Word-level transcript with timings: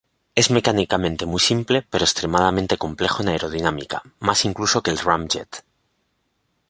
Es 0.33 0.49
mecánicamente 0.49 1.27
muy 1.27 1.39
simple 1.39 1.83
pero 1.87 2.03
extremadamente 2.05 2.75
complejo 2.79 3.21
en 3.21 3.29
aerodinámica, 3.29 4.01
más 4.19 4.45
incluso 4.45 4.81
que 4.81 4.89
el 4.89 4.97
ramjet. 4.97 5.63